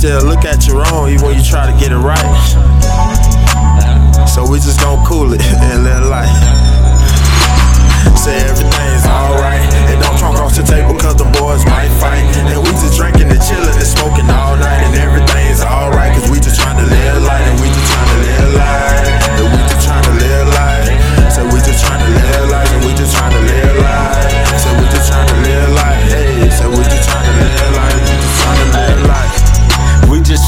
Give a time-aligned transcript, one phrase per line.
[0.00, 2.16] still look at you wrong even when you try to get it right.
[4.26, 5.42] So we just gon' cool it.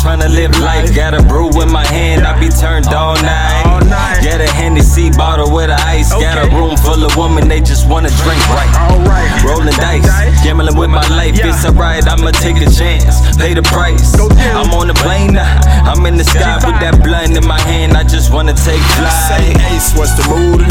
[0.03, 0.95] tryna live life.
[0.95, 4.19] Got a brew in my hand, I be turned all night.
[4.21, 6.11] Get a Hennessy bottle with a ice.
[6.11, 8.73] Got a room full of women, they just wanna drink right.
[9.47, 10.11] Rolling dice,
[10.43, 11.39] gambling with my life.
[11.39, 14.17] It's alright, I'ma take a chance, pay the price.
[14.17, 14.59] Go get it.
[14.59, 17.97] I'm on the plane now, I'm in the sky with that blunt in my hand.
[17.97, 19.71] I just wanna take Say flight.
[19.71, 20.67] Ace, what's the mood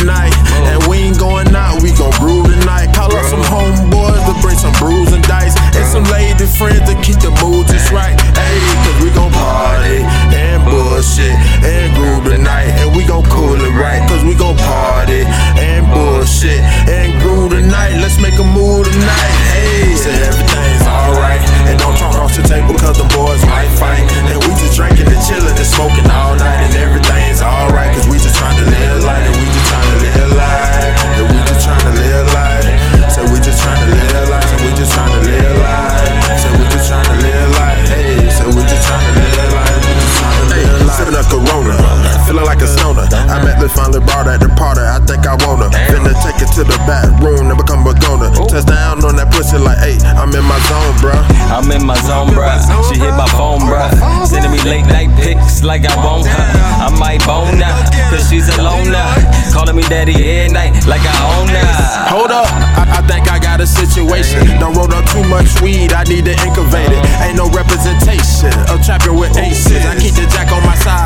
[43.75, 44.81] finally brought at the party.
[44.81, 45.71] I think I want her.
[45.89, 48.29] Finna take it to the back room and become a donor.
[48.29, 48.49] goner.
[48.49, 51.21] Touchdown on that pussy like, hey, I'm in my zone, bruh.
[51.49, 52.59] I'm in my zone, bruh.
[52.91, 53.89] She hit my phone, bruh.
[54.27, 56.47] Sending me late night pics like I want her.
[56.81, 57.75] I might bone her,
[58.11, 59.07] cause she's a loner.
[59.53, 61.71] Calling me daddy every night like I own her.
[62.11, 64.45] Hold up, I, I think I got a situation.
[64.59, 67.03] Don't roll up too much weed, I need to incubate it.
[67.23, 69.85] Ain't no representation of trapping with aces.
[69.85, 71.00] I keep the jack on my side,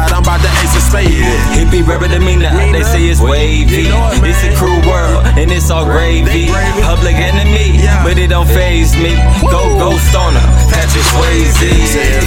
[2.15, 3.87] Hippie rapper to me now, they say it's wavy.
[3.87, 6.47] It's a cruel world, and it's all gravy.
[6.81, 9.15] Public enemy, but it don't faze me.
[9.41, 12.24] Go ghost on her, Patrick Swayze.